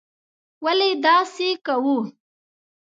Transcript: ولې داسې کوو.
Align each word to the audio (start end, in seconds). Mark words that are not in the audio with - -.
ولې 0.63 0.89
داسې 1.03 1.49
کوو. 1.65 1.97